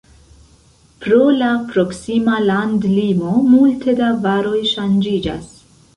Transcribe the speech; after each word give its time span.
Pro 1.05 1.27
la 1.41 1.49
proksima 1.73 2.39
landlimo 2.47 3.35
multe 3.53 3.97
da 4.03 4.11
varoj 4.25 4.67
ŝanĝiĝas. 4.73 5.53